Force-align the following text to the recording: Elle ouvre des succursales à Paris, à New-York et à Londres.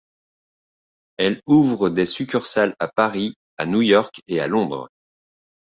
Elle 1.17 1.43
ouvre 1.45 1.91
des 1.91 2.07
succursales 2.07 2.75
à 2.79 2.87
Paris, 2.87 3.35
à 3.59 3.67
New-York 3.67 4.19
et 4.27 4.39
à 4.39 4.47
Londres. 4.47 4.89